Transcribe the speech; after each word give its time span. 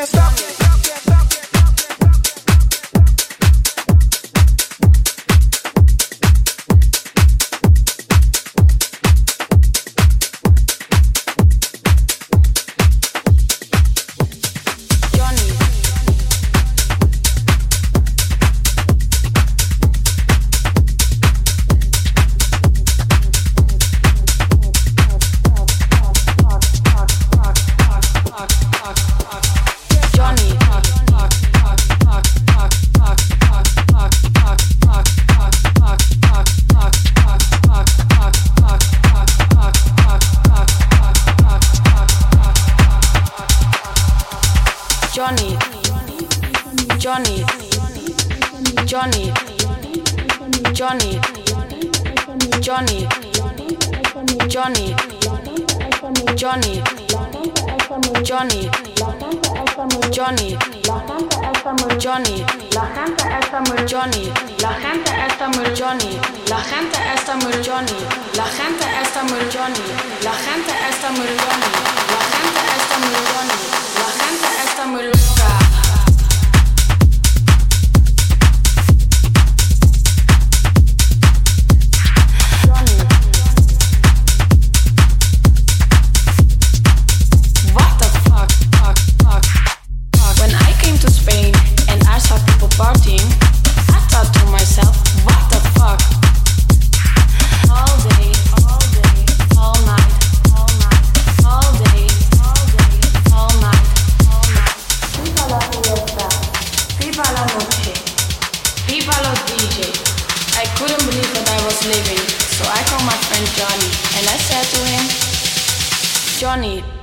can't 0.00 0.08
stop 0.08 0.40
me. 0.40 0.49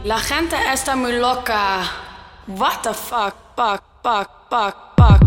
La 0.07 0.19
gente 0.19 0.55
está 0.71 0.95
muy 0.95 1.19
loca. 1.19 1.83
What 2.47 2.81
the 2.81 2.93
fuck, 2.93 3.35
fuck, 3.57 3.83
fuck, 4.01 4.29
fuck, 4.49 4.95
fuck. 4.95 5.26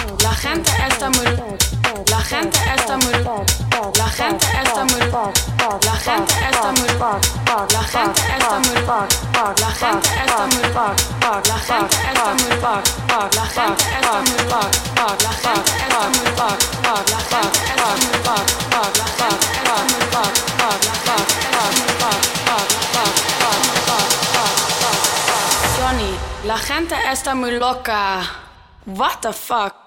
La 0.21 0.33
gente 0.33 0.71
está 0.87 1.09
muy 1.09 1.25
La 2.09 2.19
gente 2.21 2.59
está 2.75 2.97
muy 2.97 3.13
La 3.13 4.09
gente 4.09 4.45
está 4.61 4.83
muy 4.85 4.99
La 5.85 5.95
gente 5.97 6.33
está 6.49 6.71
muy 6.71 6.87
La 7.69 7.83
gente 7.83 8.21
está 8.35 8.57
muy 8.59 8.75
La 8.81 8.91
gente 8.91 9.21
está 9.21 9.49
muy 9.51 9.57
La 9.57 9.71
gente 9.71 10.07
está 10.21 10.45
muy 10.45 10.65
La 11.41 11.59
gente 11.59 11.89
está 11.91 12.41
muy 12.41 12.51
La 12.51 12.75
gente 13.31 13.31
está 13.31 13.31
muy 13.31 13.31
La 13.31 13.45
gente 13.45 13.79
está 13.81 14.11
muy 16.01 16.31
Johnny, 25.77 26.15
la 26.45 26.57
gente 26.57 26.95
está 27.11 27.35
muy 27.35 27.51
loca. 27.57 28.21
What 28.85 29.21
the 29.21 29.33
fuck? 29.33 29.80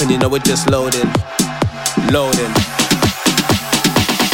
And 0.00 0.10
you 0.10 0.18
know 0.18 0.28
we're 0.28 0.38
just 0.38 0.70
loading, 0.70 1.06
loading. 2.12 2.52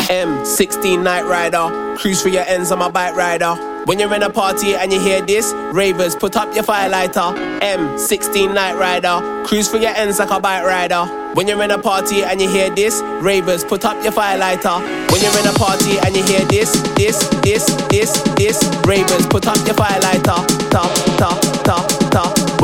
M16 0.09 1.03
Night 1.03 1.24
Rider, 1.24 1.96
cruise 1.96 2.20
for 2.20 2.29
your 2.29 2.42
ends 2.42 2.70
on 2.70 2.79
my 2.79 2.90
bike 2.90 3.14
rider. 3.14 3.55
When 3.87 3.98
you're 3.98 4.12
in 4.14 4.22
a 4.22 4.31
party 4.31 4.74
and 4.74 4.92
you 4.92 5.00
hear 5.00 5.22
this, 5.22 5.53
ravers, 5.72 6.16
put 6.16 6.37
up 6.37 6.55
your 6.55 6.64
firelighter. 6.64 7.61
M16 7.61 8.55
Night 8.55 8.74
Rider, 8.77 9.46
cruise 9.46 9.68
for 9.68 9.79
your 9.79 9.90
ends 9.90 10.18
like 10.18 10.31
a 10.31 10.40
bike 10.40 10.64
rider. 10.64 11.05
When 11.35 11.48
you're 11.48 11.62
in 11.62 11.70
a 11.70 11.79
party 11.79 12.22
and 12.22 12.40
you 12.40 12.48
hear 12.48 12.70
this, 12.70 13.00
ravers, 13.22 13.64
put 13.64 13.85
up 13.85 14.03
your 14.03 14.12
firelighter. 14.12 14.81
When 15.11 15.22
you're 15.22 15.38
in 15.38 15.46
a 15.46 15.53
party 15.59 15.98
and 16.05 16.14
you 16.14 16.22
hear 16.24 16.44
this, 16.46 16.72
this, 16.96 17.29
this, 17.42 17.64
this, 17.88 18.12
this, 18.37 18.62
ravers, 18.87 19.27
put 19.27 19.46
up 19.46 19.57
your 19.66 19.74
firelighter. 19.74 20.70
Ta, 20.70 21.16
ta, 21.18 21.62
ta. 21.64 21.93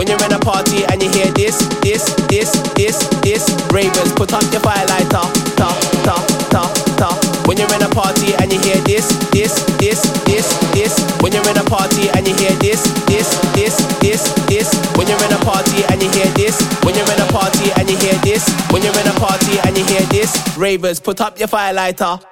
When 0.00 0.08
you're 0.08 0.24
in 0.24 0.32
a 0.32 0.38
party 0.38 0.82
and 0.88 1.02
you 1.02 1.10
hear 1.10 1.30
this, 1.32 1.60
this, 1.84 2.08
this, 2.32 2.56
this, 2.72 2.96
this, 3.20 3.44
ravers, 3.70 4.10
put 4.16 4.32
up 4.32 4.40
your 4.48 4.64
firelighter. 4.64 5.28
Ta, 5.60 5.68
ta, 6.00 6.16
ta, 6.48 6.72
ta. 6.96 7.44
When 7.44 7.58
you're 7.58 7.68
in 7.74 7.82
a 7.82 7.88
party 7.90 8.32
and 8.40 8.50
you 8.50 8.58
hear 8.60 8.80
this, 8.88 9.12
this, 9.28 9.60
this, 9.76 10.00
this, 10.24 10.48
this. 10.72 10.96
When 11.20 11.34
you're 11.34 11.46
in 11.50 11.58
a 11.58 11.64
party 11.64 12.08
and 12.16 12.26
you 12.26 12.34
hear 12.34 12.56
this, 12.64 12.80
this, 13.04 13.28
this, 13.52 13.76
this, 14.00 14.32
this. 14.48 14.72
When 14.96 15.06
you're 15.06 15.20
in 15.20 15.36
a 15.36 15.44
party 15.44 15.84
and 15.92 16.02
you 16.02 16.08
hear 16.16 16.32
this, 16.32 16.56
when 16.80 16.94
you're 16.96 17.12
in 17.12 17.20
a 17.20 17.28
party 17.28 17.68
and 17.76 17.90
you 17.90 17.98
hear 17.98 18.16
this, 18.24 18.48
when 18.72 18.82
you're 18.82 18.98
in 18.98 19.06
a 19.06 19.20
party 19.20 19.60
and 19.68 19.76
you 19.76 19.84
hear 19.84 20.00
this, 20.08 20.32
ravers, 20.56 20.98
put 20.98 21.20
up 21.20 21.38
your 21.38 21.48
firelighter. 21.48 22.24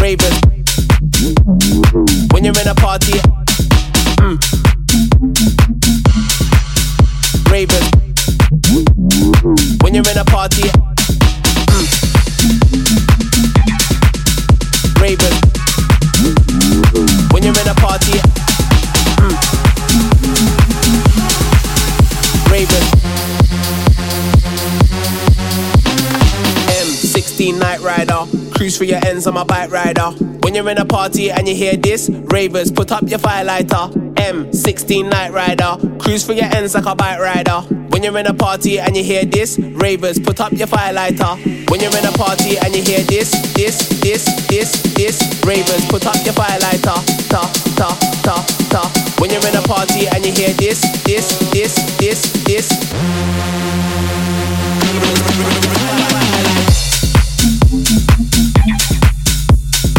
Ravers. 0.00 0.40
When 2.32 2.44
you're 2.44 2.58
in 2.60 2.68
a 2.68 2.74
party, 2.74 3.18
mm. 4.18 4.38
ravers. 7.50 7.90
When 9.82 9.94
you're 9.94 10.10
in 10.10 10.18
a 10.18 10.24
party, 10.24 10.68
mm. 11.68 11.86
ravers. 15.00 15.40
When 17.32 17.42
you're 17.42 17.60
in 17.60 17.68
a 17.68 17.74
party, 17.74 18.18
mm. 19.18 19.34
ravers. 22.50 22.88
M16 26.68 27.58
Night 27.58 27.80
Rider. 27.80 28.17
Cruise 28.68 28.76
for 28.76 28.84
your 28.84 29.00
ends 29.06 29.26
on 29.26 29.32
my 29.32 29.44
bike 29.44 29.70
rider. 29.70 30.10
When 30.42 30.54
you're 30.54 30.68
in 30.68 30.76
a 30.76 30.84
party 30.84 31.30
and 31.30 31.48
you 31.48 31.54
hear 31.54 31.74
this, 31.74 32.10
ravers, 32.10 32.70
put 32.70 32.92
up 32.92 33.02
your 33.08 33.18
firelighter. 33.18 33.90
M16 34.16 35.08
Night 35.08 35.32
Rider. 35.32 35.78
Cruise 35.98 36.22
for 36.22 36.34
your 36.34 36.54
ends 36.54 36.74
like 36.74 36.84
a 36.84 36.94
bike 36.94 37.18
rider. 37.18 37.60
When 37.88 38.02
you're 38.02 38.18
in 38.18 38.26
a 38.26 38.34
party 38.34 38.78
and 38.78 38.94
you 38.94 39.02
hear 39.02 39.24
this, 39.24 39.58
ravers, 39.58 40.18
put 40.18 40.38
up 40.38 40.52
your 40.52 40.66
firelighter. 40.66 41.70
When 41.70 41.80
you're 41.80 41.96
in 41.96 42.04
a 42.04 42.12
party 42.12 42.58
and 42.58 42.76
you 42.76 42.82
hear 42.82 43.00
this, 43.04 43.30
this, 43.54 43.88
this, 44.02 44.26
this, 44.48 44.82
this, 44.92 45.42
ravers, 45.46 45.86
put 45.86 46.04
up 46.04 46.22
your 46.26 46.34
firelighter. 46.34 47.00
Ta, 47.30 47.50
ta, 47.74 47.96
ta, 48.22 48.44
ta. 48.68 49.14
When 49.18 49.30
you're 49.30 49.46
in 49.48 49.56
a 49.56 49.62
party 49.62 50.08
and 50.08 50.26
you 50.26 50.32
hear 50.32 50.52
this, 50.52 50.82
this, 51.04 51.38
this, 51.52 51.74
this, 51.96 52.20
this. 52.44 52.68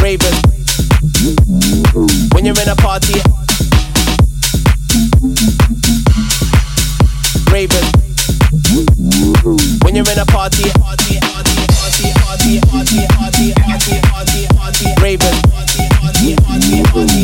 Ravers. 0.10 0.42
When 2.34 2.44
you're 2.44 2.60
in 2.60 2.68
a 2.68 2.76
party, 2.76 3.22
Ravers. 7.52 7.92
When 9.84 9.94
you're 9.94 10.10
in 10.10 10.18
a 10.18 10.26
party, 10.26 10.66
party. 10.82 11.20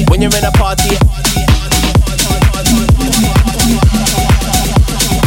When 0.08 0.22
you're 0.22 0.38
in 0.38 0.46
a 0.46 0.52
party, 0.52 0.96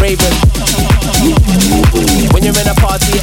Ravers. 0.01 0.39
When 2.33 2.45
you're 2.45 2.61
in 2.61 2.69
a 2.69 2.75
party, 2.75 3.19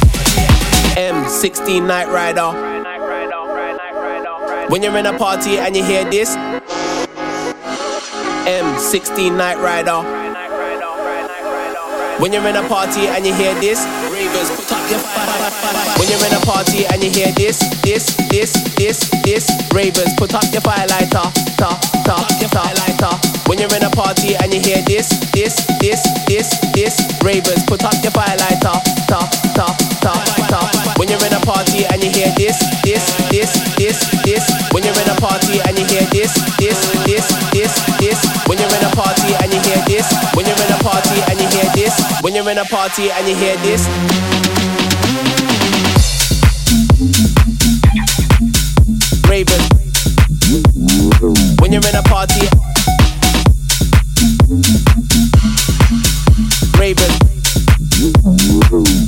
M16 0.98 1.86
Night 1.86 2.08
Rider. 2.08 2.75
When 4.68 4.82
you're 4.82 4.96
in 4.98 5.06
a 5.06 5.16
party 5.16 5.58
and 5.58 5.76
you 5.76 5.84
hear 5.84 6.04
this, 6.10 6.34
M16 8.46 9.36
Night 9.36 9.58
Rider. 9.58 10.25
When 12.18 12.32
you're 12.32 12.46
in 12.48 12.56
a 12.56 12.66
party 12.66 13.08
and 13.08 13.26
you 13.26 13.34
hear 13.34 13.52
this, 13.60 13.84
ravers, 14.08 14.48
put 14.56 14.72
up 14.72 14.80
your 14.88 15.00
When 16.00 16.08
you're 16.08 16.24
in 16.24 16.32
a 16.32 16.40
party 16.48 16.86
and 16.88 17.04
you 17.04 17.10
hear 17.10 17.30
this, 17.32 17.60
this, 17.84 18.16
this, 18.32 18.56
this, 18.72 19.04
this, 19.20 19.44
ravers, 19.74 20.08
put 20.16 20.32
up 20.32 20.48
your 20.48 20.62
firelighter, 20.62 21.28
ta, 21.60 21.76
ta, 22.08 22.16
ta, 22.48 22.72
lighter. 22.80 23.12
When 23.44 23.58
you're 23.58 23.74
in 23.76 23.84
a 23.84 23.90
party 23.90 24.34
and 24.36 24.48
you 24.54 24.60
hear 24.60 24.80
this, 24.88 25.12
this, 25.36 25.60
this, 25.78 26.00
this, 26.24 26.56
this, 26.72 26.96
ravers, 27.22 27.62
put 27.68 27.84
up 27.84 27.92
your 28.00 28.12
firelighter, 28.12 28.80
ta, 29.04 29.20
ta, 29.52 29.66
ta, 30.00 30.14
ta. 30.48 30.94
When 30.96 31.08
you're 31.08 31.20
in 31.20 31.34
a 31.34 31.40
party 31.44 31.84
and 31.84 32.02
you 32.02 32.08
hear 32.08 32.32
this, 32.40 32.56
this, 32.80 33.04
this, 33.28 33.52
this, 33.76 34.00
this. 34.24 34.44
When 34.72 34.82
you're 34.82 34.96
in 34.96 35.10
a 35.12 35.20
party 35.20 35.60
and 35.68 35.78
you 35.78 35.84
hear 35.84 36.08
this, 36.08 36.32
this, 36.56 36.80
this, 37.04 37.28
this, 37.52 37.76
this. 38.00 38.25
When 38.48 38.58
you're 38.58 38.68
in 38.68 38.84
a 38.84 38.90
party 38.94 39.34
and 39.42 39.52
you 39.52 39.60
hear 39.60 39.82
this, 39.86 40.06
when 40.34 40.46
you're 40.46 40.54
in 40.54 40.72
a 40.72 40.78
party 40.82 41.18
and 41.30 41.40
you 41.40 41.48
hear 41.48 41.68
this, 41.74 41.94
when 42.22 42.34
you're 42.34 42.48
in 42.48 42.58
a 42.58 42.64
party 42.64 43.10
and 43.10 43.26
you 43.28 43.34
hear 43.34 43.56
this. 43.58 43.82
Raven. 49.28 49.60
When 51.60 51.72
you're 51.72 51.82
in 51.88 51.96
a 51.96 52.02
party. 52.02 52.46
Raven. 56.78 57.10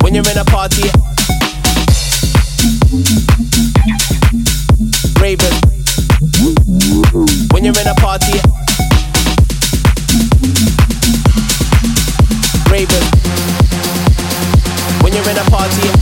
When 0.03 0.15
you're 0.15 0.29
in 0.29 0.39
a 0.39 0.45
party. 0.45 0.91
Raven. 5.21 5.55
When 7.53 7.65
you're 7.65 7.81
in 7.81 7.87
a 7.87 7.95
party. 7.95 8.68
When 15.03 15.13
you're 15.13 15.29
in 15.29 15.37
a 15.37 15.51
party. 15.51 15.98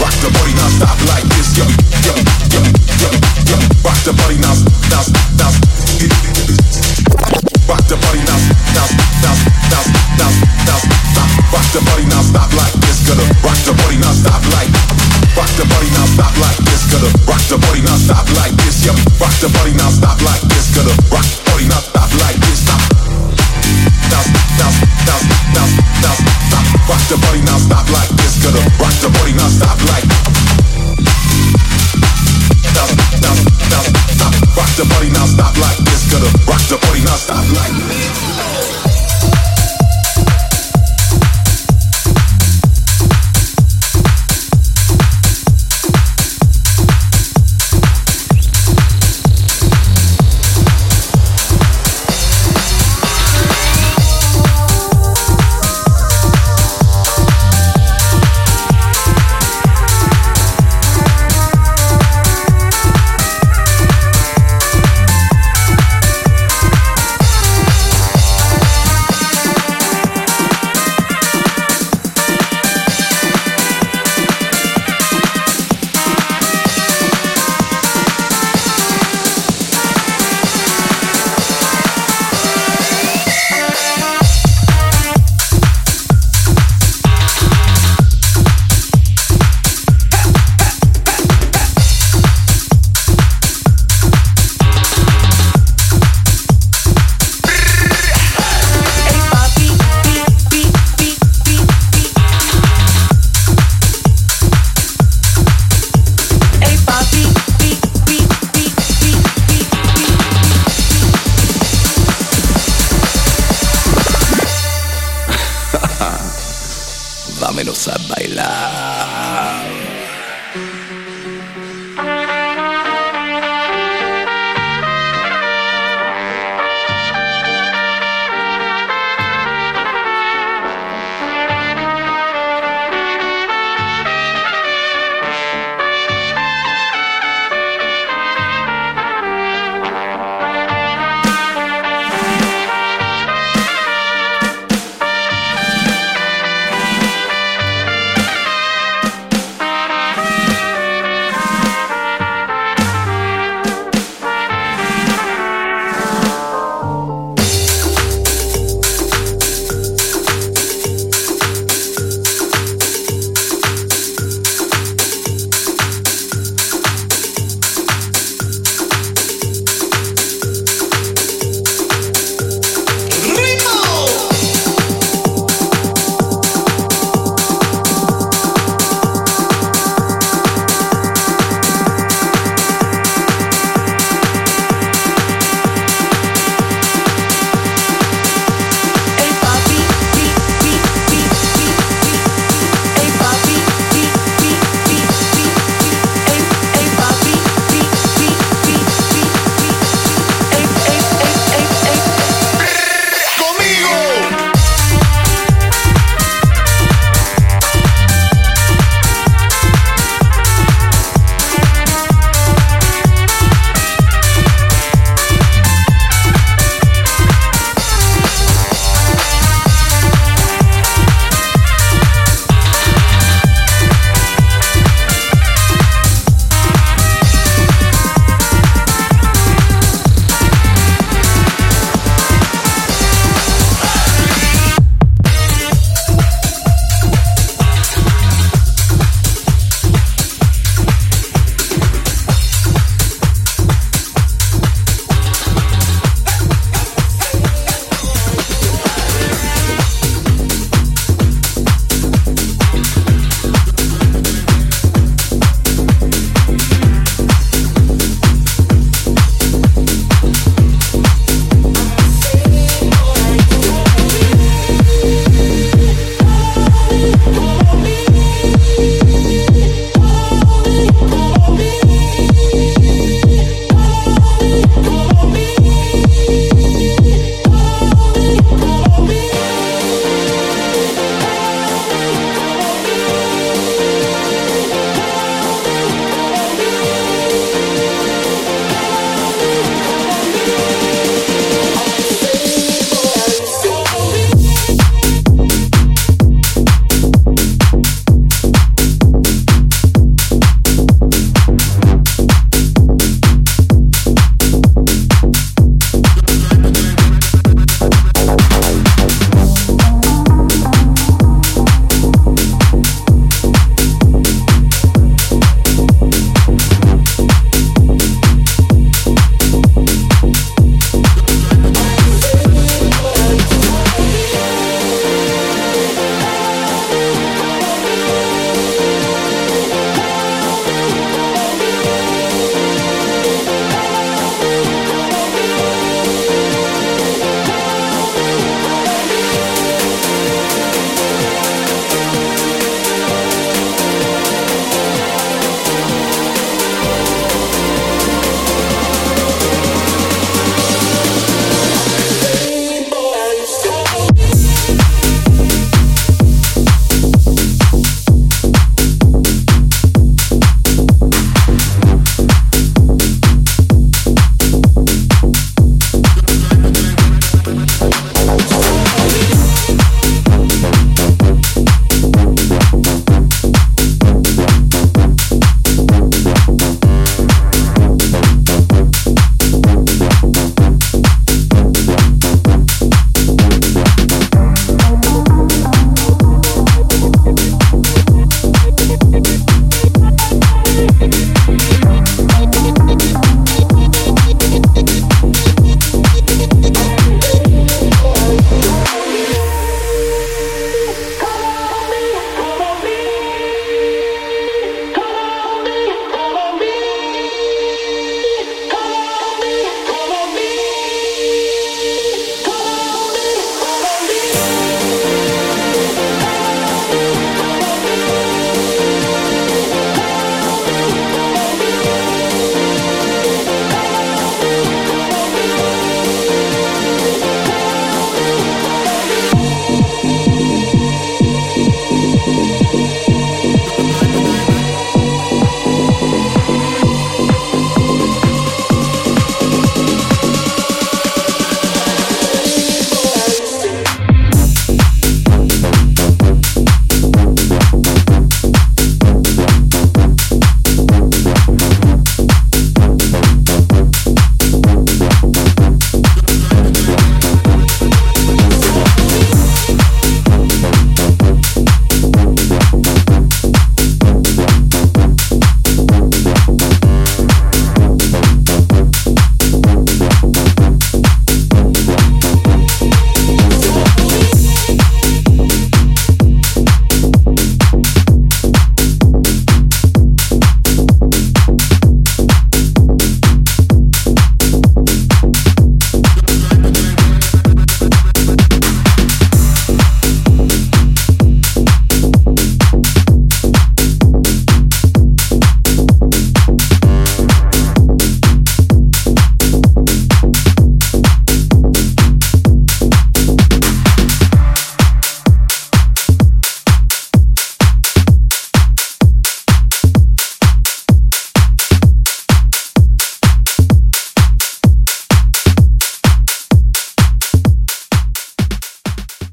Rock 0.00 0.14
the 0.20 0.30
body 0.32 0.54
now, 0.54 0.95